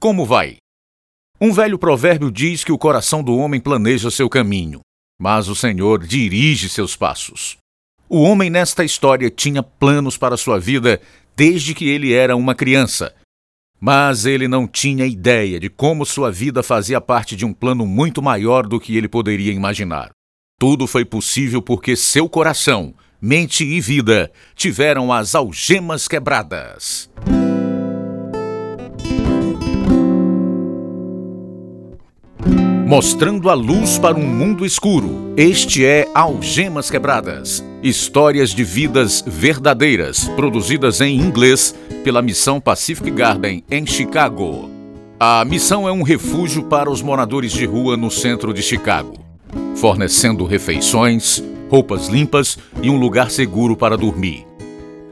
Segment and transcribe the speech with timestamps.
[0.00, 0.58] Como vai?
[1.40, 4.80] Um velho provérbio diz que o coração do homem planeja seu caminho,
[5.20, 7.56] mas o Senhor dirige seus passos.
[8.08, 11.00] O homem nesta história tinha planos para sua vida
[11.36, 13.12] desde que ele era uma criança.
[13.80, 18.22] Mas ele não tinha ideia de como sua vida fazia parte de um plano muito
[18.22, 20.10] maior do que ele poderia imaginar.
[20.60, 27.10] Tudo foi possível porque seu coração, mente e vida tiveram as algemas quebradas.
[32.88, 35.34] Mostrando a luz para um mundo escuro.
[35.36, 37.62] Este é Algemas Quebradas.
[37.82, 44.70] Histórias de vidas verdadeiras, produzidas em inglês pela Missão Pacific Garden, em Chicago.
[45.20, 49.18] A missão é um refúgio para os moradores de rua no centro de Chicago,
[49.76, 54.46] fornecendo refeições, roupas limpas e um lugar seguro para dormir.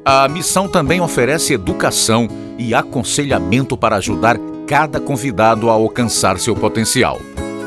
[0.03, 2.27] A missão também oferece educação
[2.59, 7.21] e aconselhamento para ajudar cada convidado a alcançar seu potencial.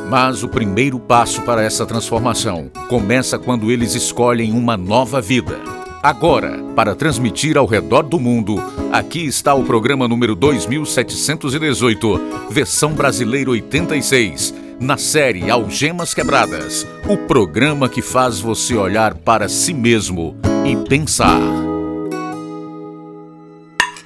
[0.09, 5.59] Mas o primeiro passo para essa transformação começa quando eles escolhem uma nova vida.
[6.01, 8.55] Agora, para transmitir ao redor do mundo,
[8.91, 17.89] aqui está o programa número 2718, versão brasileira 86, na série Algemas Quebradas o programa
[17.89, 21.41] que faz você olhar para si mesmo e pensar.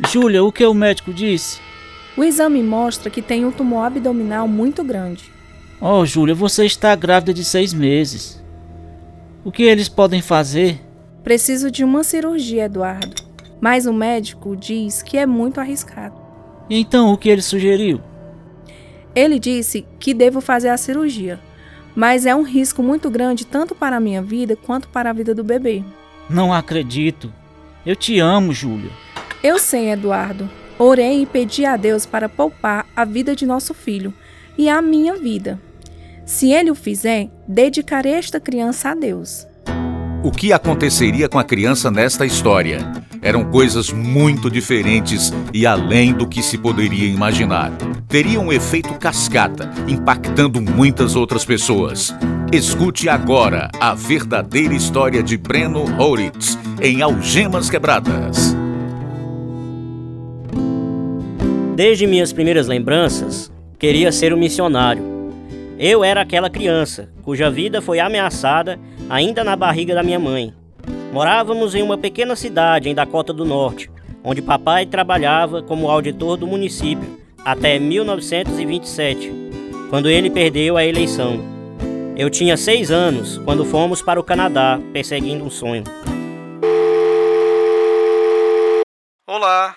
[0.09, 1.59] Júlia, o que o médico disse?
[2.15, 5.32] O exame mostra que tem um tumor abdominal muito grande.
[5.85, 8.41] Oh, Júlia, você está grávida de seis meses.
[9.43, 10.79] O que eles podem fazer?
[11.25, 13.21] Preciso de uma cirurgia, Eduardo.
[13.59, 16.15] Mas o médico diz que é muito arriscado.
[16.69, 17.99] Então, o que ele sugeriu?
[19.13, 21.37] Ele disse que devo fazer a cirurgia,
[21.93, 25.35] mas é um risco muito grande tanto para a minha vida quanto para a vida
[25.35, 25.83] do bebê.
[26.29, 27.29] Não acredito.
[27.85, 28.89] Eu te amo, Júlia.
[29.43, 30.49] Eu sei, Eduardo.
[30.79, 34.13] Orei e pedi a Deus para poupar a vida de nosso filho
[34.57, 35.59] e a minha vida.
[36.25, 39.45] Se ele o fizer, dedicarei esta criança a Deus.
[40.23, 42.79] O que aconteceria com a criança nesta história?
[43.21, 47.73] Eram coisas muito diferentes e além do que se poderia imaginar.
[48.07, 52.15] Teria um efeito cascata, impactando muitas outras pessoas.
[52.53, 58.55] Escute agora a verdadeira história de Breno Horitz em Algemas Quebradas.
[61.75, 65.12] Desde minhas primeiras lembranças, queria ser um missionário.
[65.77, 68.79] Eu era aquela criança cuja vida foi ameaçada
[69.09, 70.53] ainda na barriga da minha mãe.
[71.11, 73.89] Morávamos em uma pequena cidade em Dakota do Norte,
[74.23, 79.31] onde papai trabalhava como auditor do município até 1927,
[79.89, 81.39] quando ele perdeu a eleição.
[82.15, 85.83] Eu tinha seis anos quando fomos para o Canadá perseguindo um sonho.
[89.27, 89.75] Olá,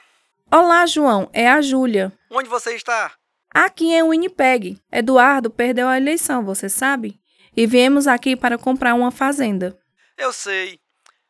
[0.52, 1.28] Olá, João.
[1.32, 2.12] É a Júlia.
[2.30, 3.12] onde você está?
[3.58, 4.78] Aqui em Winnipeg.
[4.92, 7.18] Eduardo perdeu a eleição, você sabe?
[7.56, 9.74] E viemos aqui para comprar uma fazenda.
[10.18, 10.78] Eu sei.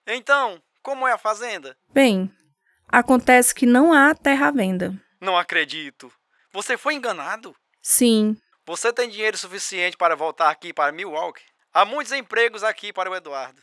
[0.04, 1.76] Então, como é a fazenda?
[1.94, 2.28] Bem,
[2.88, 4.92] acontece que não há terra à venda.
[5.20, 6.10] Não acredito.
[6.52, 7.54] Você foi enganado?
[7.80, 11.44] Sim, Você tem dinheiro suficiente para voltar aqui para Milwaukee?
[11.72, 13.62] Há muitos empregos aqui para o Eduardo.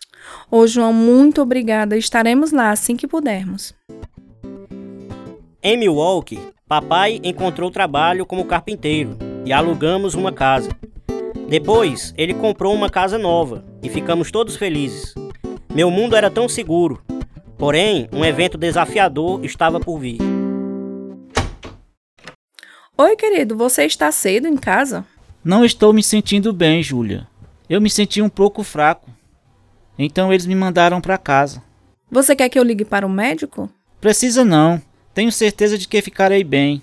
[0.50, 1.98] Ô João, muito obrigada.
[1.98, 3.76] Estaremos lá assim que pudermos.
[5.66, 10.70] Em Milwaukee, papai encontrou trabalho como carpinteiro e alugamos uma casa.
[11.48, 15.16] Depois, ele comprou uma casa nova e ficamos todos felizes.
[15.74, 17.02] Meu mundo era tão seguro,
[17.58, 20.18] porém, um evento desafiador estava por vir.
[22.98, 25.06] Oi, querido, você está cedo em casa?
[25.42, 27.26] Não estou me sentindo bem, Júlia.
[27.70, 29.10] Eu me senti um pouco fraco.
[29.98, 31.64] Então eles me mandaram para casa.
[32.12, 33.70] Você quer que eu ligue para o médico?
[34.02, 34.82] Precisa não.
[35.14, 36.82] Tenho certeza de que ficarei bem.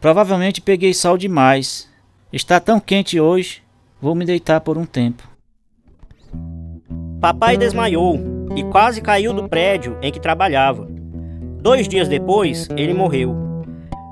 [0.00, 1.88] Provavelmente peguei sol demais.
[2.32, 3.62] Está tão quente hoje.
[4.00, 5.26] Vou me deitar por um tempo.
[7.20, 8.18] Papai desmaiou
[8.54, 10.86] e quase caiu do prédio em que trabalhava.
[11.60, 13.34] Dois dias depois, ele morreu.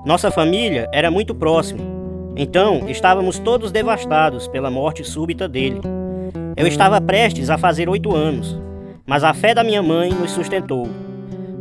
[0.06, 1.82] Nossa família era muito próxima,
[2.36, 5.80] então estávamos todos devastados pela morte súbita dele.
[6.56, 8.58] Eu estava prestes a fazer oito anos,
[9.04, 10.88] mas a fé da minha mãe nos sustentou.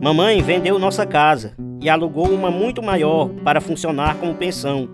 [0.01, 4.87] Mamãe vendeu nossa casa e alugou uma muito maior para funcionar como pensão.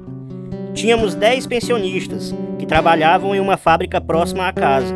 [0.74, 4.96] Tínhamos dez pensionistas que trabalhavam em uma fábrica próxima à casa.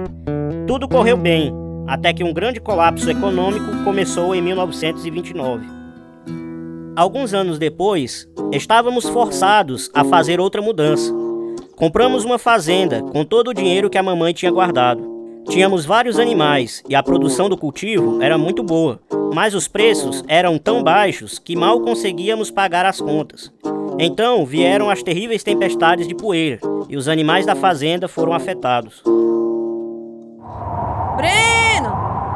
[0.65, 1.53] Tudo correu bem,
[1.85, 5.67] até que um grande colapso econômico começou em 1929.
[6.95, 11.13] Alguns anos depois, estávamos forçados a fazer outra mudança.
[11.75, 15.18] Compramos uma fazenda com todo o dinheiro que a mamãe tinha guardado.
[15.47, 18.99] Tínhamos vários animais e a produção do cultivo era muito boa,
[19.33, 23.51] mas os preços eram tão baixos que mal conseguíamos pagar as contas.
[23.97, 29.01] Então vieram as terríveis tempestades de poeira e os animais da fazenda foram afetados.
[31.15, 31.93] Breno,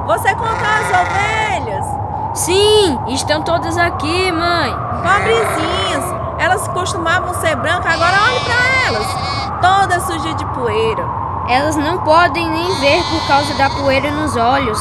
[0.07, 1.85] você contou as ovelhas?
[2.33, 4.73] Sim, estão todas aqui, mãe.
[5.03, 6.03] Pobrezinhas,
[6.39, 9.07] elas costumavam ser brancas, agora olhe para elas,
[9.61, 11.22] todas sujas de poeira.
[11.49, 14.79] Elas não podem nem ver por causa da poeira nos olhos.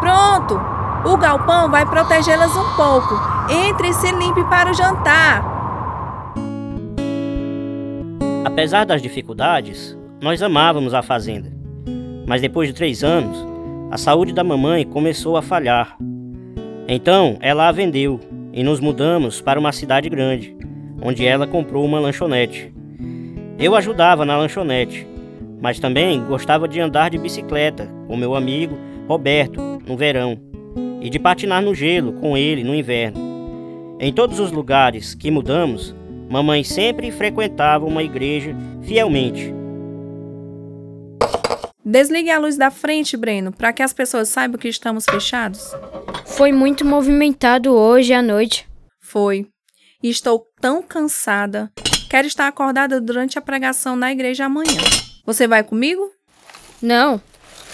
[0.00, 0.58] Pronto,
[1.04, 3.14] o galpão vai protegê-las um pouco.
[3.50, 5.44] Entre e se limpe para o jantar.
[8.44, 11.52] Apesar das dificuldades, nós amávamos a fazenda.
[12.26, 13.46] Mas depois de três anos,
[13.90, 15.96] a saúde da mamãe começou a falhar.
[16.86, 18.18] Então ela a vendeu
[18.52, 20.56] e nos mudamos para uma cidade grande,
[21.02, 22.77] onde ela comprou uma lanchonete.
[23.58, 25.04] Eu ajudava na lanchonete,
[25.60, 28.78] mas também gostava de andar de bicicleta com meu amigo
[29.08, 30.38] Roberto no verão
[31.00, 33.18] e de patinar no gelo com ele no inverno.
[33.98, 35.92] Em todos os lugares que mudamos,
[36.30, 39.52] mamãe sempre frequentava uma igreja fielmente.
[41.84, 45.74] Desligue a luz da frente, Breno, para que as pessoas saibam que estamos fechados.
[46.26, 48.68] Foi muito movimentado hoje à noite.
[49.00, 49.48] Foi.
[50.00, 51.72] Estou tão cansada.
[52.08, 54.80] Quero estar acordada durante a pregação na igreja amanhã.
[55.26, 56.10] Você vai comigo?
[56.80, 57.20] Não,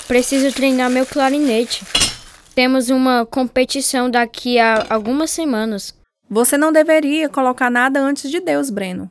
[0.09, 1.85] preciso treinar meu clarinete.
[2.53, 5.95] Temos uma competição daqui a algumas semanas.
[6.29, 9.09] Você não deveria colocar nada antes de Deus, Breno.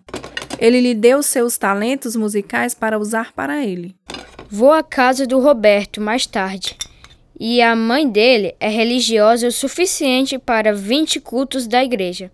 [0.59, 3.95] Ele lhe deu seus talentos musicais para usar para ele.
[4.49, 6.77] Vou à casa do Roberto mais tarde.
[7.39, 12.29] E a mãe dele é religiosa o suficiente para 20 cultos da igreja.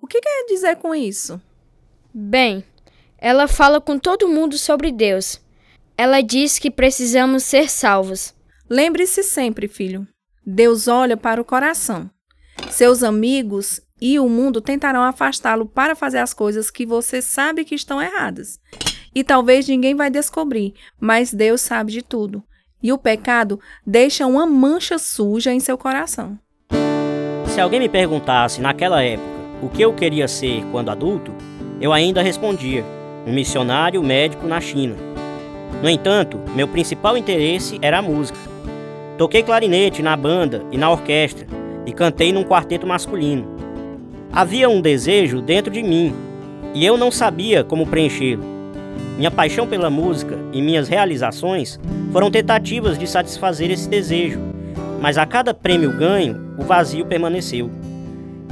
[0.00, 1.40] O que quer dizer com isso?
[2.18, 2.64] Bem,
[3.18, 5.38] ela fala com todo mundo sobre Deus.
[5.98, 8.32] Ela diz que precisamos ser salvos.
[8.70, 10.08] Lembre-se sempre, filho.
[10.42, 12.08] Deus olha para o coração.
[12.70, 17.74] Seus amigos e o mundo tentarão afastá-lo para fazer as coisas que você sabe que
[17.74, 18.58] estão erradas.
[19.14, 22.42] E talvez ninguém vai descobrir, mas Deus sabe de tudo.
[22.82, 26.38] E o pecado deixa uma mancha suja em seu coração.
[27.48, 29.28] Se alguém me perguntasse naquela época
[29.62, 31.30] o que eu queria ser quando adulto,
[31.80, 32.84] eu ainda respondia:
[33.26, 34.94] um missionário médico na China.
[35.82, 38.38] No entanto, meu principal interesse era a música.
[39.18, 41.46] Toquei clarinete na banda e na orquestra
[41.84, 43.46] e cantei num quarteto masculino.
[44.32, 46.14] Havia um desejo dentro de mim
[46.74, 48.44] e eu não sabia como preenchê-lo.
[49.16, 51.80] Minha paixão pela música e minhas realizações
[52.12, 54.38] foram tentativas de satisfazer esse desejo,
[55.00, 57.70] mas a cada prêmio ganho, o vazio permaneceu.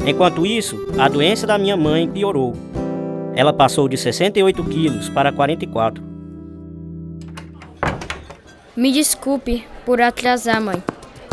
[0.06, 2.54] Enquanto isso, a doença da minha mãe piorou.
[3.36, 6.02] Ela passou de 68 quilos para 44.
[8.76, 10.82] Me desculpe por atrasar, mãe.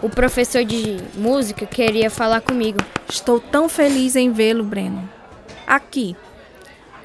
[0.02, 2.80] O professor de música queria falar comigo.
[3.08, 5.08] Estou tão feliz em vê-lo, Breno.
[5.68, 6.16] Aqui.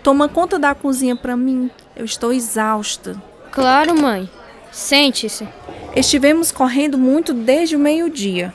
[0.02, 1.70] Toma conta da cozinha para mim.
[1.94, 3.20] Eu estou exausta.
[3.50, 4.30] Claro, mãe.
[4.72, 5.46] Sente-se.
[5.94, 8.52] Estivemos correndo muito desde o meio-dia.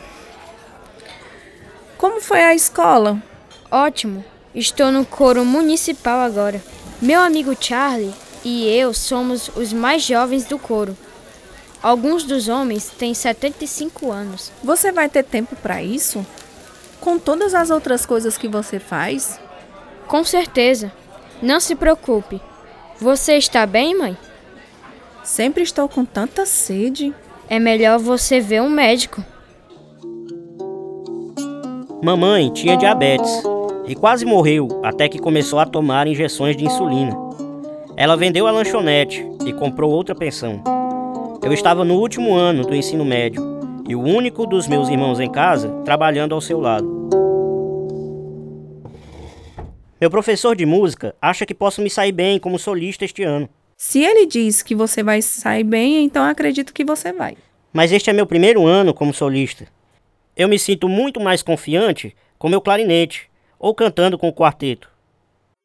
[1.98, 3.22] Como foi a escola?
[3.70, 4.26] Ótimo.
[4.54, 6.62] Estou no coro municipal agora.
[7.02, 8.14] Meu amigo Charlie
[8.44, 10.96] e eu somos os mais jovens do coro.
[11.82, 14.52] Alguns dos homens têm 75 anos.
[14.62, 16.26] Você vai ter tempo para isso?
[17.00, 19.40] Com todas as outras coisas que você faz?
[20.06, 20.92] Com certeza.
[21.42, 22.42] Não se preocupe.
[23.00, 24.18] Você está bem, mãe?
[25.24, 27.16] Sempre estou com tanta sede.
[27.50, 29.24] É melhor você ver um médico.
[32.04, 33.42] Mamãe tinha diabetes
[33.92, 37.14] e quase morreu até que começou a tomar injeções de insulina.
[37.98, 40.64] Ela vendeu a lanchonete e comprou outra pensão.
[41.44, 43.44] Eu estava no último ano do ensino médio
[43.86, 46.90] e o único dos meus irmãos em casa trabalhando ao seu lado.
[50.00, 53.50] Meu professor de música acha que posso me sair bem como solista este ano.
[53.76, 57.36] Se ele diz que você vai sair bem, então acredito que você vai.
[57.74, 59.68] Mas este é meu primeiro ano como solista.
[60.34, 63.30] Eu me sinto muito mais confiante com meu clarinete
[63.62, 64.90] ou cantando com o quarteto.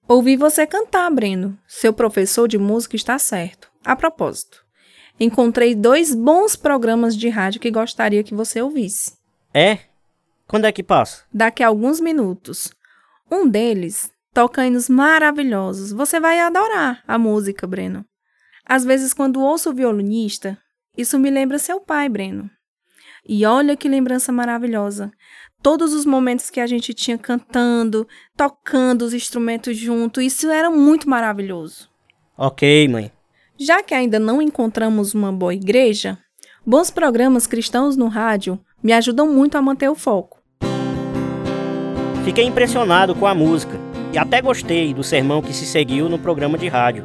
[0.07, 1.59] Ouvi você cantar, Breno.
[1.67, 3.71] Seu professor de música está certo.
[3.83, 4.63] A propósito,
[5.19, 9.17] encontrei dois bons programas de rádio que gostaria que você ouvisse.
[9.53, 9.79] É?
[10.47, 11.25] Quando é que passa?
[11.33, 12.71] Daqui a alguns minutos.
[13.31, 15.91] Um deles toca hinos maravilhosos.
[15.91, 18.05] Você vai adorar a música, Breno.
[18.65, 20.59] Às vezes, quando ouço o violinista,
[20.97, 22.51] isso me lembra seu pai, Breno.
[23.27, 25.11] E olha que lembrança maravilhosa.
[25.67, 28.07] Todos os momentos que a gente tinha cantando,
[28.37, 31.89] tocando os instrumentos junto, isso era muito maravilhoso.
[32.39, 33.11] Ok, mãe.
[33.59, 36.19] Já que ainda não encontramos uma boa igreja,
[36.65, 40.41] bons programas cristãos no rádio me ajudam muito a manter o foco.
[42.25, 43.77] Fiquei impressionado com a música
[44.13, 47.03] e até gostei do sermão que se seguiu no programa de rádio.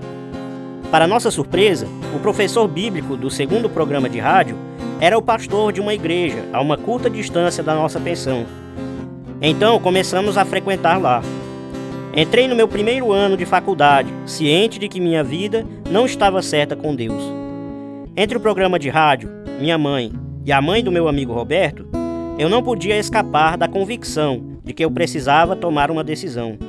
[0.92, 4.56] Para nossa surpresa, o professor bíblico do segundo programa de rádio
[5.02, 8.46] era o pastor de uma igreja a uma curta distância da nossa pensão.
[9.42, 11.24] Então começamos a frequentar lá.
[12.16, 16.76] Entrei no meu primeiro ano de faculdade, ciente de que minha vida não estava certa
[16.76, 17.24] com Deus.
[18.16, 20.14] Entre o programa de rádio, minha mãe
[20.46, 21.88] e a mãe do meu amigo Roberto,
[22.38, 26.60] eu não podia escapar da convicção de que eu precisava tomar uma decisão.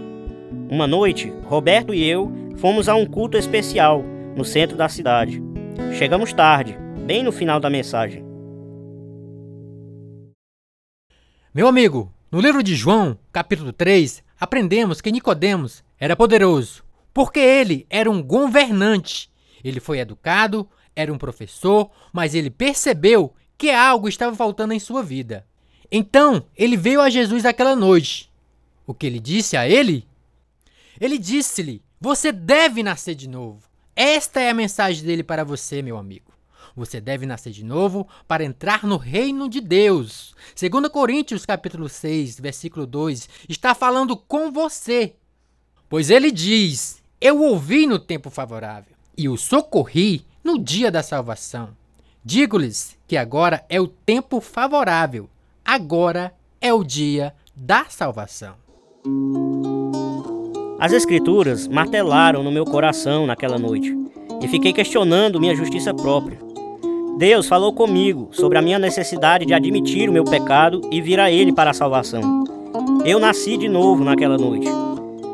[0.70, 4.02] Uma noite, Roberto e eu fomos a um culto especial
[4.34, 5.42] no centro da cidade.
[5.92, 8.24] Chegamos tarde, bem no final da mensagem.
[11.52, 17.86] Meu amigo, no livro de João, capítulo 3, aprendemos que Nicodemos era poderoso, porque ele
[17.90, 19.30] era um governante.
[19.62, 25.02] Ele foi educado, era um professor, mas ele percebeu que algo estava faltando em sua
[25.02, 25.44] vida.
[25.90, 28.30] Então, ele veio a Jesus aquela noite.
[28.86, 30.06] O que ele disse a ele?
[31.00, 33.68] Ele disse-lhe: Você deve nascer de novo.
[33.94, 36.31] Esta é a mensagem dele para você, meu amigo.
[36.74, 40.34] Você deve nascer de novo para entrar no reino de Deus.
[40.58, 45.14] 2 Coríntios capítulo 6, versículo 2, está falando com você.
[45.88, 51.76] Pois ele diz: Eu ouvi no tempo favorável e o socorri no dia da salvação.
[52.24, 55.28] Digo-lhes que agora é o tempo favorável.
[55.64, 58.54] Agora é o dia da salvação.
[60.78, 63.94] As escrituras martelaram no meu coração naquela noite
[64.40, 66.51] e fiquei questionando minha justiça própria.
[67.18, 71.30] Deus falou comigo sobre a minha necessidade de admitir o meu pecado e vir a
[71.30, 72.44] Ele para a salvação.
[73.04, 74.66] Eu nasci de novo naquela noite.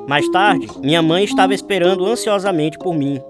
[0.06, 3.20] Mais tarde, minha mãe estava esperando ansiosamente por mim.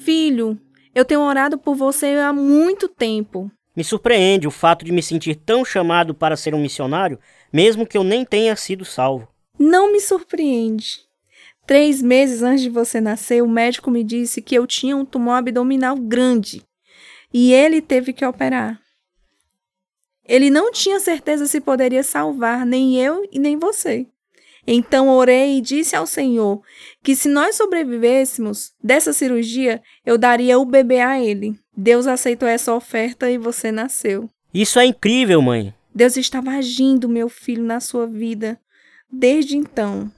[0.00, 0.58] Filho,
[0.94, 3.50] eu tenho orado por você há muito tempo.
[3.76, 7.18] Me surpreende o fato de me sentir tão chamado para ser um missionário,
[7.52, 9.28] mesmo que eu nem tenha sido salvo.
[9.58, 11.04] Não me surpreende.
[11.66, 15.34] Três meses antes de você nascer, o médico me disse que eu tinha um tumor
[15.34, 16.62] abdominal grande
[17.32, 18.80] e ele teve que operar.
[20.26, 24.06] Ele não tinha certeza se poderia salvar nem eu e nem você.
[24.66, 26.62] Então orei e disse ao Senhor
[27.02, 31.58] que se nós sobrevivêssemos dessa cirurgia, eu daria o bebê a ele.
[31.76, 34.30] Deus aceitou essa oferta e você nasceu.
[34.52, 35.74] Isso é incrível, mãe.
[35.94, 38.58] Deus estava agindo, meu filho, na sua vida
[39.10, 40.10] desde então.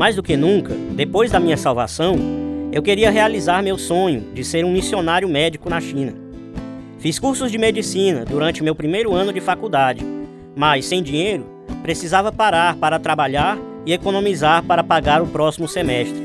[0.00, 2.16] Mais do que nunca, depois da minha salvação,
[2.72, 6.14] eu queria realizar meu sonho de ser um missionário médico na China.
[6.98, 10.02] Fiz cursos de medicina durante meu primeiro ano de faculdade,
[10.56, 11.44] mas sem dinheiro,
[11.82, 16.18] precisava parar para trabalhar e economizar para pagar o próximo semestre.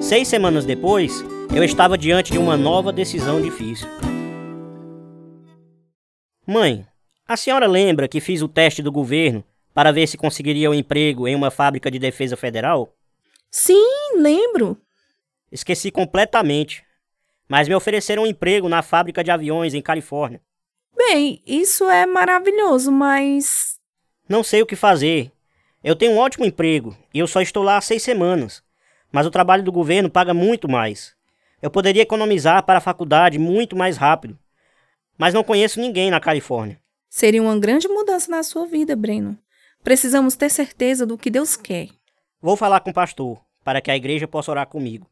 [0.00, 1.22] Seis semanas depois,
[1.54, 3.86] eu estava diante de uma nova decisão difícil.
[6.46, 6.86] Mãe,
[7.28, 11.28] a senhora lembra que fiz o teste do governo para ver se conseguiria um emprego
[11.28, 12.94] em uma fábrica de defesa federal?
[13.52, 14.80] Sim, lembro.
[15.52, 16.82] Esqueci completamente.
[17.46, 20.40] Mas me ofereceram um emprego na fábrica de aviões em Califórnia.
[20.96, 23.78] Bem, isso é maravilhoso, mas.
[24.26, 25.30] Não sei o que fazer.
[25.84, 28.62] Eu tenho um ótimo emprego e eu só estou lá há seis semanas.
[29.12, 31.14] Mas o trabalho do governo paga muito mais.
[31.60, 34.38] Eu poderia economizar para a faculdade muito mais rápido.
[35.18, 36.80] Mas não conheço ninguém na Califórnia.
[37.10, 39.38] Seria uma grande mudança na sua vida, Breno.
[39.84, 41.88] Precisamos ter certeza do que Deus quer.
[42.42, 45.06] Vou falar com o pastor, para que a igreja possa orar comigo.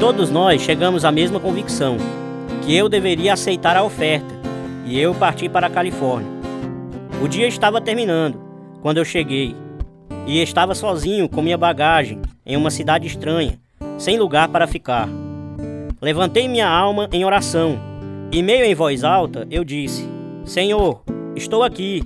[0.00, 1.96] Todos nós chegamos à mesma convicção,
[2.64, 4.34] que eu deveria aceitar a oferta,
[4.84, 6.28] e eu parti para a Califórnia.
[7.22, 8.40] O dia estava terminando,
[8.82, 9.54] quando eu cheguei,
[10.26, 13.56] e estava sozinho com minha bagagem em uma cidade estranha,
[13.96, 15.08] sem lugar para ficar.
[16.00, 17.78] Levantei minha alma em oração,
[18.32, 20.04] e meio em voz alta eu disse:
[20.44, 21.00] Senhor,
[21.36, 22.02] estou aqui,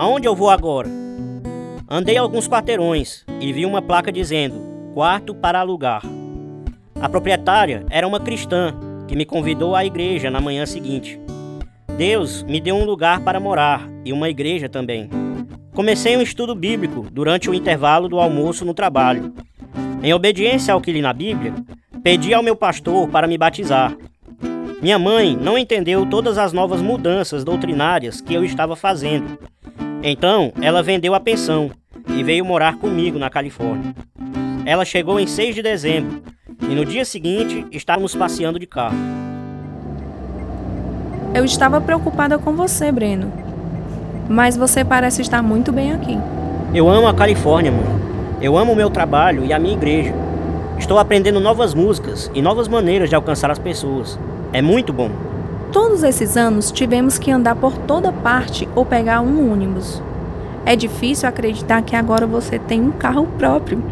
[0.00, 0.99] Aonde eu vou agora?
[1.92, 4.54] Andei alguns quarteirões e vi uma placa dizendo:
[4.94, 6.00] Quarto para alugar.
[7.00, 8.72] A proprietária era uma cristã
[9.08, 11.18] que me convidou à igreja na manhã seguinte.
[11.96, 15.10] Deus me deu um lugar para morar e uma igreja também.
[15.74, 19.34] Comecei um estudo bíblico durante o intervalo do almoço no trabalho.
[20.00, 21.52] Em obediência ao que li na Bíblia,
[22.04, 23.96] pedi ao meu pastor para me batizar.
[24.80, 29.36] Minha mãe não entendeu todas as novas mudanças doutrinárias que eu estava fazendo
[30.02, 31.70] então, ela vendeu a pensão
[32.08, 33.94] e veio morar comigo na Califórnia.
[34.64, 36.22] Ela chegou em 6 de dezembro
[36.62, 38.96] e no dia seguinte estávamos passeando de carro.
[41.32, 43.32] Eu estava preocupada com você, Breno.
[44.28, 46.18] Mas você parece estar muito bem aqui.
[46.74, 47.84] Eu amo a Califórnia, mãe.
[48.40, 50.14] Eu amo o meu trabalho e a minha igreja.
[50.78, 54.18] Estou aprendendo novas músicas e novas maneiras de alcançar as pessoas.
[54.52, 55.10] É muito bom.
[55.72, 60.02] Todos esses anos tivemos que andar por toda parte ou pegar um ônibus.
[60.64, 63.82] É difícil acreditar que agora você tem um carro próprio.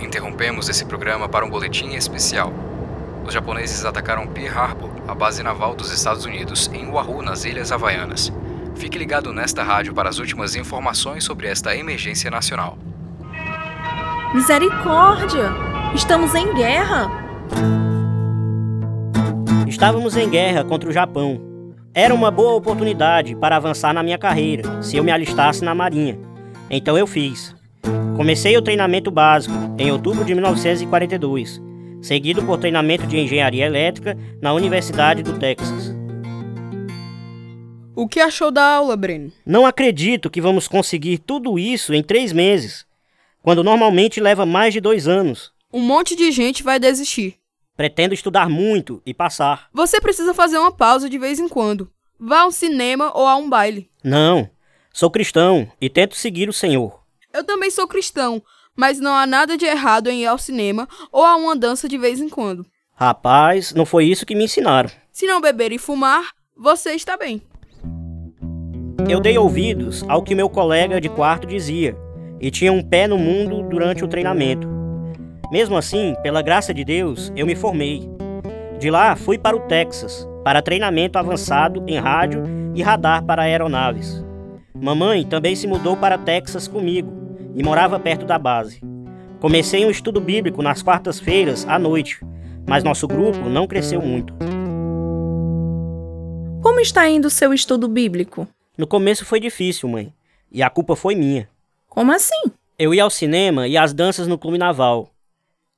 [0.00, 2.52] Interrompemos esse programa para um boletim especial.
[3.24, 7.70] Os japoneses atacaram Pearl Harbor, a base naval dos Estados Unidos, em Oahu, nas Ilhas
[7.70, 8.32] Havaianas.
[8.74, 12.76] Fique ligado nesta rádio para as últimas informações sobre esta emergência nacional.
[14.34, 15.50] Misericórdia!
[15.94, 17.91] Estamos em guerra!
[19.72, 21.40] Estávamos em guerra contra o Japão.
[21.94, 26.18] Era uma boa oportunidade para avançar na minha carreira, se eu me alistasse na Marinha.
[26.68, 27.56] Então eu fiz.
[28.14, 31.58] Comecei o treinamento básico em outubro de 1942,
[32.02, 35.96] seguido por treinamento de engenharia elétrica na Universidade do Texas.
[37.96, 39.32] O que achou da aula, Breno?
[39.44, 42.84] Não acredito que vamos conseguir tudo isso em três meses,
[43.42, 45.50] quando normalmente leva mais de dois anos.
[45.72, 47.41] Um monte de gente vai desistir.
[47.76, 49.68] Pretendo estudar muito e passar.
[49.72, 51.90] Você precisa fazer uma pausa de vez em quando.
[52.18, 53.90] Vá a um cinema ou a um baile.
[54.04, 54.48] Não,
[54.92, 57.02] sou cristão e tento seguir o Senhor.
[57.32, 58.42] Eu também sou cristão,
[58.76, 61.96] mas não há nada de errado em ir ao cinema ou a uma dança de
[61.96, 62.66] vez em quando.
[62.94, 64.90] Rapaz, não foi isso que me ensinaram.
[65.10, 67.42] Se não beber e fumar, você está bem.
[69.08, 71.96] Eu dei ouvidos ao que meu colega de quarto dizia
[72.40, 74.81] e tinha um pé no mundo durante o treinamento.
[75.52, 78.08] Mesmo assim, pela graça de Deus, eu me formei.
[78.78, 82.44] De lá, fui para o Texas, para treinamento avançado em rádio
[82.74, 84.24] e radar para aeronaves.
[84.74, 87.12] Mamãe também se mudou para Texas comigo
[87.54, 88.80] e morava perto da base.
[89.40, 92.18] Comecei um estudo bíblico nas quartas-feiras à noite,
[92.66, 94.34] mas nosso grupo não cresceu muito.
[96.62, 98.48] Como está indo o seu estudo bíblico?
[98.78, 100.14] No começo foi difícil, mãe,
[100.50, 101.46] e a culpa foi minha.
[101.90, 102.50] Como assim?
[102.78, 105.11] Eu ia ao cinema e às danças no clube naval.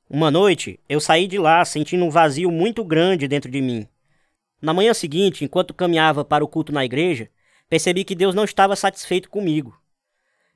[0.08, 3.88] Uma noite, eu saí de lá sentindo um vazio muito grande dentro de mim.
[4.60, 7.30] Na manhã seguinte, enquanto caminhava para o culto na igreja,
[7.70, 9.78] percebi que Deus não estava satisfeito comigo.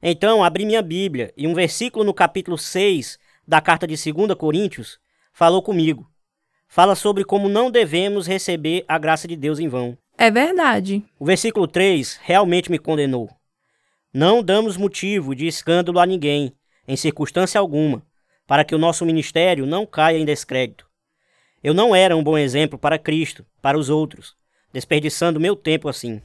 [0.02, 4.98] Então, abri minha Bíblia e um versículo no capítulo 6 da carta de 2 Coríntios
[5.32, 6.06] falou comigo.
[6.68, 9.96] Fala sobre como não devemos receber a graça de Deus em vão.
[10.16, 11.02] É verdade.
[11.18, 13.30] O versículo 3 realmente me condenou.
[14.12, 16.52] Não damos motivo de escândalo a ninguém,
[16.86, 18.02] em circunstância alguma,
[18.48, 20.88] para que o nosso ministério não caia em descrédito.
[21.62, 24.34] Eu não era um bom exemplo para Cristo, para os outros,
[24.72, 26.22] desperdiçando meu tempo assim.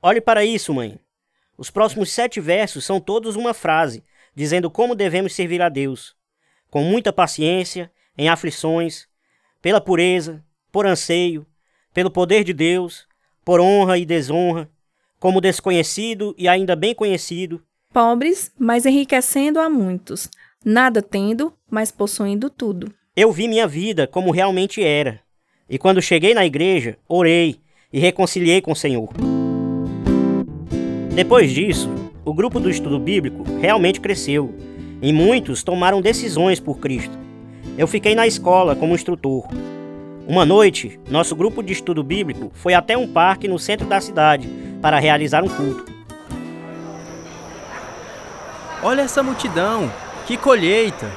[0.00, 0.98] Olhe para isso, mãe.
[1.58, 4.02] Os próximos sete versos são todos uma frase,
[4.34, 6.16] dizendo como devemos servir a Deus.
[6.70, 9.06] Com muita paciência, em aflições,
[9.60, 11.46] pela pureza, por anseio,
[11.92, 13.06] pelo poder de Deus,
[13.44, 14.70] por honra e desonra,
[15.18, 20.30] como desconhecido e ainda bem conhecido, Pobres, mas enriquecendo a muitos.
[20.64, 22.94] Nada tendo, mas possuindo tudo.
[23.16, 25.20] eu vi minha vida como realmente era.
[25.68, 27.56] E quando cheguei na igreja, orei
[27.92, 29.08] e reconciliei com o Senhor.
[31.16, 31.90] Depois disso,
[32.24, 34.54] o grupo do estudo bíblico realmente cresceu
[35.02, 37.18] e muitos tomaram decisões por Cristo.
[37.76, 39.48] Eu fiquei na escola como instrutor.
[40.28, 44.48] Uma noite, nosso grupo de estudo bíblico foi até um parque no centro da cidade
[44.80, 45.99] para realizar um culto.
[48.82, 49.92] Olha essa multidão!
[50.26, 51.10] Que colheita!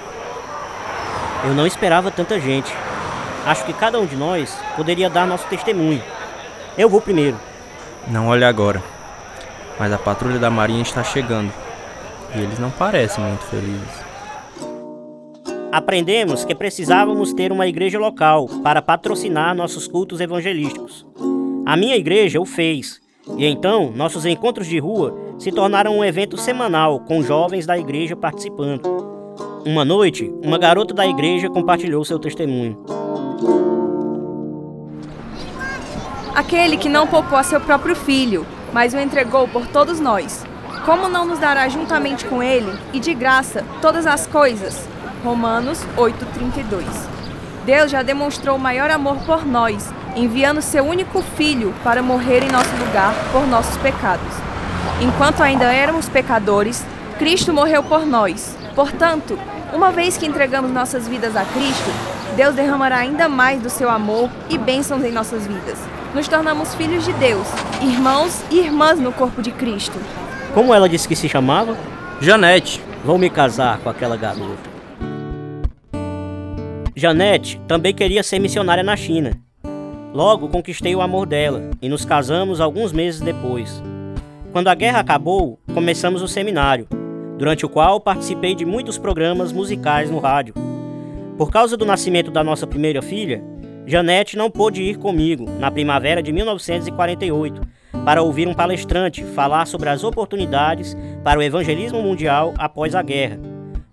[1.46, 2.72] Eu não esperava tanta gente.
[3.46, 6.02] Acho que cada um de nós poderia dar nosso testemunho.
[6.78, 7.38] Eu vou primeiro.
[8.08, 8.82] Não olhe agora.
[9.80, 11.52] Mas a patrulha da marinha está chegando.
[12.36, 14.04] E eles não parecem muito felizes.
[15.72, 21.06] Aprendemos que precisávamos ter uma igreja local para patrocinar nossos cultos evangelísticos.
[21.66, 23.02] A minha igreja o fez,
[23.38, 28.16] e então nossos encontros de rua se tornaram um evento semanal com jovens da igreja
[28.16, 28.82] participando.
[29.66, 32.84] Uma noite, uma garota da igreja compartilhou seu testemunho.
[36.36, 40.46] Aquele que não poupou a seu próprio filho, mas o entregou por todos nós.
[40.86, 44.90] Como não nos dará juntamente com ele e de graça todas as coisas?
[45.24, 46.84] Romanos 8:32.
[47.66, 52.76] Deus já demonstrou maior amor por nós, enviando seu único filho para morrer em nosso
[52.78, 54.34] lugar por nossos pecados.
[55.02, 56.86] Enquanto ainda éramos pecadores,
[57.18, 58.58] Cristo morreu por nós.
[58.76, 59.38] Portanto,
[59.74, 61.90] uma vez que entregamos nossas vidas a Cristo,
[62.36, 65.78] Deus derramará ainda mais do seu amor e bênçãos em nossas vidas.
[66.14, 67.48] Nos tornamos filhos de Deus,
[67.82, 69.98] irmãos e irmãs no corpo de Cristo.
[70.54, 71.76] Como ela disse que se chamava?
[72.22, 74.72] Janete, Vou me casar com aquela garota.
[76.96, 79.34] Janete também queria ser missionária na China.
[80.14, 83.82] Logo conquistei o amor dela e nos casamos alguns meses depois.
[84.52, 86.88] Quando a guerra acabou, começamos o seminário,
[87.40, 90.54] durante o qual participei de muitos programas musicais no rádio.
[91.36, 93.44] Por causa do nascimento da nossa primeira filha,
[93.88, 97.60] Janete não pôde ir comigo na primavera de 1948
[98.06, 103.40] para ouvir um palestrante falar sobre as oportunidades para o evangelismo mundial após a guerra.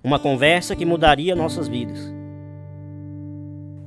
[0.04, 2.12] Uma conversa que mudaria nossas vidas.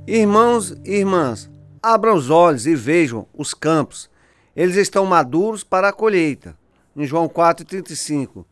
[0.08, 1.50] Irmãos e irmãs,
[1.84, 4.10] abram os olhos e vejam os campos.
[4.56, 6.58] Eles estão maduros para a colheita.
[6.96, 8.46] Em João 4,35.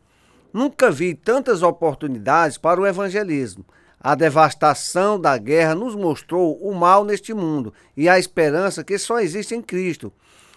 [0.52, 3.64] Nunca vi tantas oportunidades para o evangelismo.
[3.98, 9.20] A devastação da guerra nos mostrou o mal neste mundo e a esperança que só
[9.20, 10.12] existe em Cristo.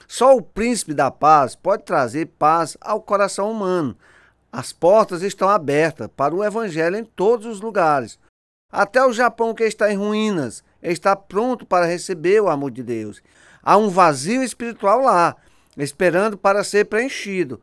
[0.08, 3.96] Só o príncipe da paz pode trazer paz ao coração humano.
[4.52, 8.20] As portas estão abertas para o evangelho em todos os lugares.
[8.72, 13.22] Até o Japão, que está em ruínas, está pronto para receber o amor de Deus.
[13.62, 15.36] Há um vazio espiritual lá,
[15.78, 17.62] esperando para ser preenchido.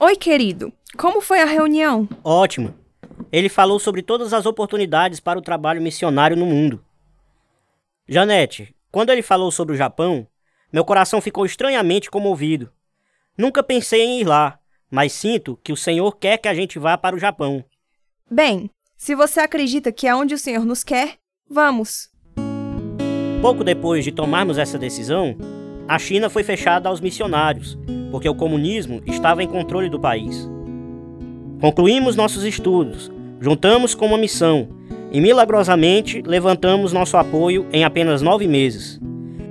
[0.00, 0.72] Oi, querido.
[0.96, 2.08] Como foi a reunião?
[2.24, 2.74] Ótimo.
[3.30, 6.84] Ele falou sobre todas as oportunidades para o trabalho missionário no mundo.
[8.08, 10.26] Janete, quando ele falou sobre o Japão,
[10.72, 12.70] meu coração ficou estranhamente comovido.
[13.38, 14.58] Nunca pensei em ir lá,
[14.92, 17.64] mas sinto que o Senhor quer que a gente vá para o Japão.
[18.30, 21.14] Bem, se você acredita que é onde o Senhor nos quer,
[21.48, 22.10] vamos.
[23.40, 25.34] Pouco depois de tomarmos essa decisão,
[25.88, 27.78] a China foi fechada aos missionários,
[28.10, 30.46] porque o comunismo estava em controle do país.
[31.58, 34.68] Concluímos nossos estudos, juntamos com uma missão
[35.10, 39.00] e milagrosamente levantamos nosso apoio em apenas nove meses.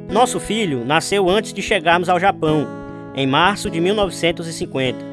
[0.08, 2.68] Nosso filho nasceu antes de chegarmos ao Japão,
[3.16, 5.11] em março de 1950.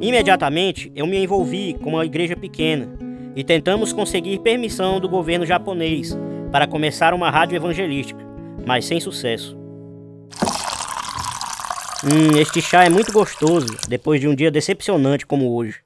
[0.00, 2.88] Imediatamente eu me envolvi com uma igreja pequena
[3.36, 6.16] e tentamos conseguir permissão do governo japonês
[6.50, 8.20] para começar uma rádio evangelística,
[8.66, 9.56] mas sem sucesso.
[12.04, 15.80] Hum, este chá é muito gostoso depois de um dia decepcionante como hoje.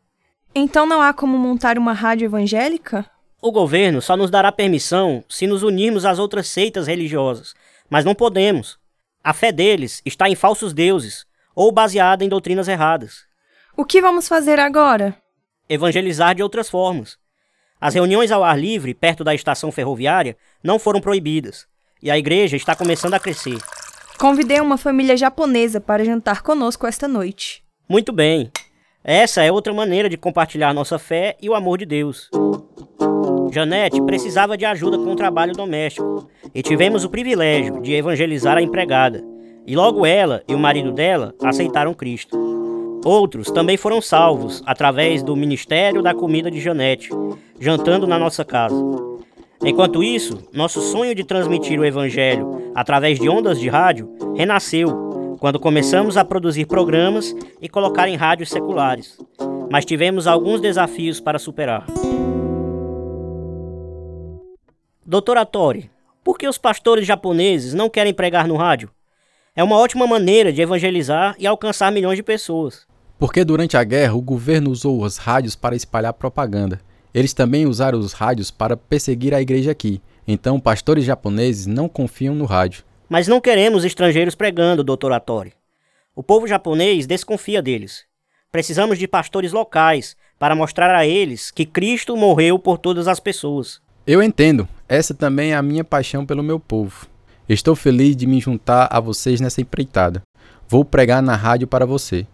[0.54, 3.04] Então não há como montar uma rádio evangélica?
[3.42, 7.54] O governo só nos dará permissão se nos unirmos às outras seitas religiosas,
[7.90, 8.78] mas não podemos.
[9.22, 13.26] A fé deles está em falsos deuses ou baseada em doutrinas erradas.
[13.78, 15.14] O que vamos fazer agora?
[15.68, 17.18] Evangelizar de outras formas.
[17.78, 20.34] As reuniões ao ar livre, perto da estação ferroviária,
[20.64, 21.66] não foram proibidas,
[22.02, 23.58] e a igreja está começando a crescer.
[24.18, 27.62] Convidei uma família japonesa para jantar conosco esta noite.
[27.86, 28.50] Muito bem.
[29.04, 32.30] Essa é outra maneira de compartilhar nossa fé e o amor de Deus.
[33.52, 38.62] Janete precisava de ajuda com o trabalho doméstico e tivemos o privilégio de evangelizar a
[38.62, 39.22] empregada.
[39.66, 42.65] E logo ela e o marido dela aceitaram Cristo.
[43.06, 47.08] Outros também foram salvos através do Ministério da Comida de Janete,
[47.60, 48.74] jantando na nossa casa.
[49.64, 55.60] Enquanto isso, nosso sonho de transmitir o Evangelho através de ondas de rádio renasceu quando
[55.60, 59.16] começamos a produzir programas e colocar em rádios seculares.
[59.70, 61.86] Mas tivemos alguns desafios para superar.
[65.06, 65.88] Doutora Tori,
[66.24, 68.90] por que os pastores japoneses não querem pregar no rádio?
[69.54, 72.84] É uma ótima maneira de evangelizar e alcançar milhões de pessoas.
[73.18, 76.80] Porque durante a guerra o governo usou as rádios para espalhar propaganda.
[77.14, 80.02] Eles também usaram os rádios para perseguir a igreja aqui.
[80.28, 82.84] Então, pastores japoneses não confiam no rádio.
[83.08, 85.12] Mas não queremos estrangeiros pregando, Dr.
[85.12, 85.54] Atori.
[86.14, 88.04] O povo japonês desconfia deles.
[88.52, 93.80] Precisamos de pastores locais para mostrar a eles que Cristo morreu por todas as pessoas.
[94.06, 94.68] Eu entendo.
[94.88, 97.06] Essa também é a minha paixão pelo meu povo.
[97.48, 100.22] Estou feliz de me juntar a vocês nessa empreitada.
[100.68, 102.26] Vou pregar na rádio para você.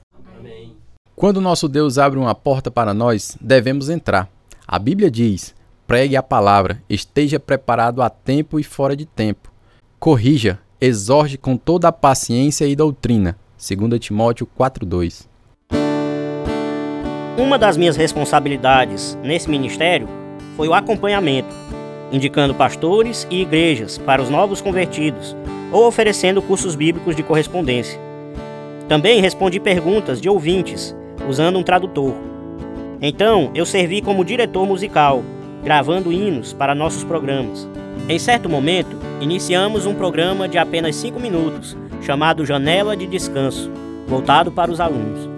[1.14, 4.28] Quando nosso Deus abre uma porta para nós, devemos entrar.
[4.66, 5.54] A Bíblia diz:
[5.86, 9.52] pregue a palavra, esteja preparado a tempo e fora de tempo.
[10.00, 13.36] Corrija, exorte com toda a paciência e doutrina.
[13.58, 15.28] 2 Timóteo 4:2.
[17.36, 20.08] Uma das minhas responsabilidades nesse ministério
[20.56, 21.54] foi o acompanhamento,
[22.10, 25.36] indicando pastores e igrejas para os novos convertidos
[25.70, 28.00] ou oferecendo cursos bíblicos de correspondência.
[28.88, 30.94] Também respondi perguntas de ouvintes
[31.28, 32.14] usando um tradutor.
[33.00, 35.22] Então, eu servi como diretor musical,
[35.64, 37.68] gravando hinos para nossos programas.
[38.08, 43.70] Em certo momento, iniciamos um programa de apenas 5 minutos, chamado Janela de Descanso,
[44.06, 45.28] voltado para os alunos.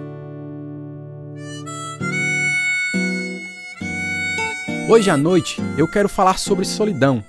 [4.87, 7.23] Hoje à noite eu quero falar sobre solidão.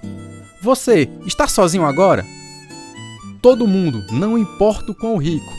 [0.60, 2.24] Você está sozinho agora?
[3.40, 5.52] Todo mundo, não importa o quão rico,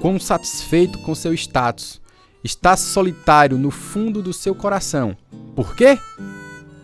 [0.00, 2.00] quão satisfeito com seu status,
[2.42, 5.16] está solitário no fundo do seu coração.
[5.54, 5.98] Por quê?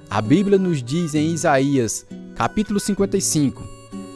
[0.09, 3.62] A Bíblia nos diz em Isaías, capítulo 55: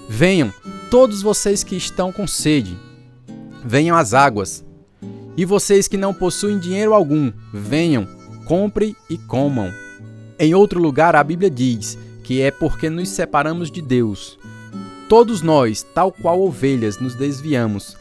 [0.08, 0.52] Venham,
[0.90, 2.76] todos vocês que estão com sede,
[3.64, 4.64] venham às águas,
[5.36, 8.06] E vocês que não possuem dinheiro algum, venham,
[8.44, 9.72] compre e comam.
[10.38, 14.38] Em outro lugar, a Bíblia diz que é porque nos separamos de Deus.
[15.08, 17.96] Todos nós, tal qual ovelhas, nos desviamos.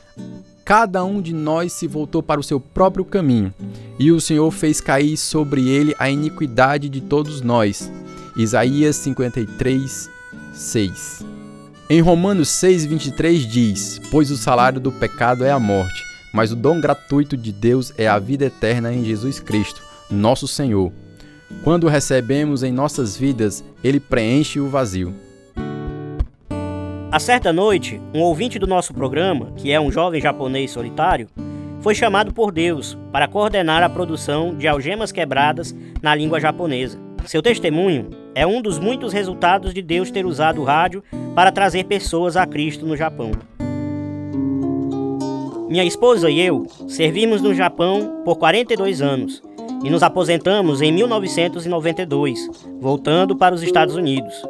[0.70, 3.52] Cada um de nós se voltou para o seu próprio caminho,
[3.98, 7.92] e o Senhor fez cair sobre ele a iniquidade de todos nós.
[8.38, 10.08] Isaías 53,
[10.54, 11.26] 6.
[11.90, 16.56] Em Romanos 6, 23 diz: Pois o salário do pecado é a morte, mas o
[16.56, 20.94] dom gratuito de Deus é a vida eterna em Jesus Cristo, nosso Senhor.
[21.64, 25.16] Quando recebemos em nossas vidas, ele preenche o vazio.
[27.12, 31.28] A certa noite, um ouvinte do nosso programa, que é um jovem japonês solitário,
[31.82, 37.00] foi chamado por Deus para coordenar a produção de algemas quebradas na língua japonesa.
[37.26, 41.86] Seu testemunho é um dos muitos resultados de Deus ter usado o rádio para trazer
[41.86, 43.32] pessoas a Cristo no Japão.
[45.68, 49.42] Minha esposa e eu servimos no Japão por 42 anos
[49.84, 52.48] e nos aposentamos em 1992,
[52.80, 54.44] voltando para os Estados Unidos.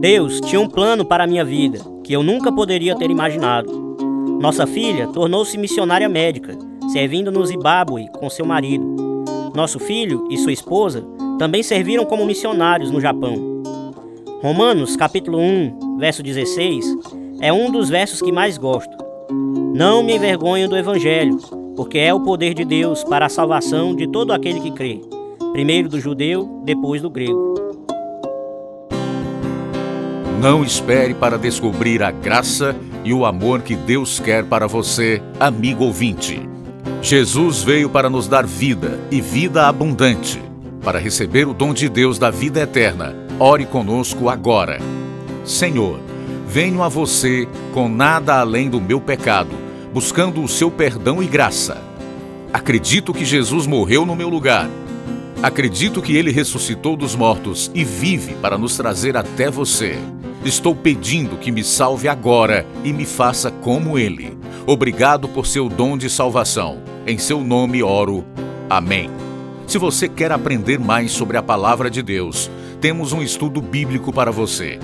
[0.00, 3.96] Deus tinha um plano para a minha vida que eu nunca poderia ter imaginado.
[4.40, 6.56] Nossa filha tornou-se missionária médica,
[6.92, 8.86] servindo no Zimbábue com seu marido.
[9.54, 11.04] Nosso filho e sua esposa
[11.38, 13.34] também serviram como missionários no Japão.
[14.40, 16.96] Romanos capítulo 1, verso 16,
[17.40, 18.96] é um dos versos que mais gosto.
[19.74, 21.36] Não me envergonho do evangelho,
[21.74, 25.00] porque é o poder de Deus para a salvação de todo aquele que crê,
[25.52, 27.47] primeiro do judeu, depois do grego.
[30.40, 35.84] Não espere para descobrir a graça e o amor que Deus quer para você, amigo
[35.84, 36.40] ouvinte.
[37.02, 40.40] Jesus veio para nos dar vida e vida abundante.
[40.82, 44.78] Para receber o dom de Deus da vida eterna, ore conosco agora.
[45.44, 46.00] Senhor,
[46.46, 51.82] venho a você com nada além do meu pecado buscando o seu perdão e graça.
[52.52, 54.68] Acredito que Jesus morreu no meu lugar.
[55.42, 59.98] Acredito que ele ressuscitou dos mortos e vive para nos trazer até você.
[60.48, 64.34] Estou pedindo que me salve agora e me faça como ele.
[64.66, 66.82] Obrigado por seu dom de salvação.
[67.06, 68.24] Em seu nome oro.
[68.70, 69.10] Amém.
[69.66, 74.30] Se você quer aprender mais sobre a palavra de Deus, temos um estudo bíblico para
[74.30, 74.78] você.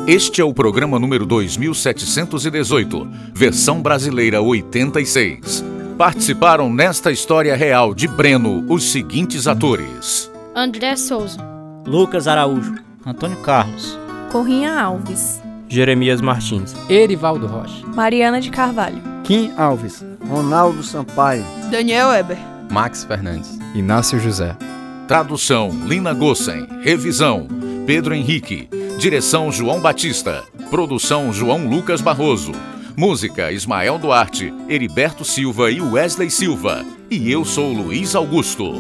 [0.08, 5.64] Este é o programa número 2718, versão brasileira 86.
[5.98, 11.38] Participaram nesta história real de Breno os seguintes atores: André Souza,
[11.86, 13.98] Lucas Araújo, Antônio Carlos,
[14.32, 15.42] Corrinha Alves.
[15.70, 22.38] Jeremias Martins, Erivaldo Rocha, Mariana de Carvalho, Kim Alves, Ronaldo Sampaio, Daniel Weber,
[22.72, 24.56] Max Fernandes, Inácio José.
[25.08, 26.68] Tradução: Lina Gossen.
[26.82, 27.48] Revisão:
[27.86, 28.70] Pedro Henrique.
[28.98, 30.44] Direção: João Batista.
[30.70, 32.52] Produção: João Lucas Barroso.
[32.96, 36.86] Música: Ismael Duarte, Heriberto Silva e Wesley Silva.
[37.10, 38.74] E eu sou Luiz Augusto.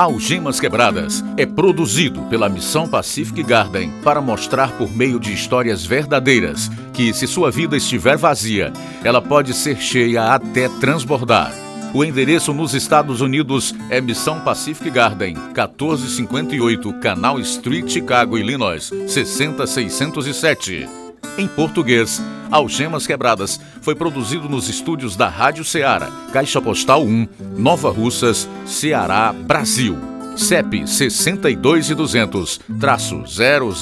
[0.00, 6.70] Algemas Quebradas é produzido pela Missão Pacific Garden para mostrar por meio de histórias verdadeiras
[6.94, 8.72] que, se sua vida estiver vazia,
[9.04, 11.52] ela pode ser cheia até transbordar.
[11.92, 20.99] O endereço nos Estados Unidos é Missão Pacific Garden, 1458 Canal Street, Chicago, Illinois, 60607.
[21.40, 27.90] Em português, Algemas Quebradas foi produzido nos estúdios da Rádio Ceará, Caixa Postal 1, Nova
[27.90, 29.96] Russas, Ceará, Brasil.
[30.36, 33.72] CEP 62 e 200 traço 000.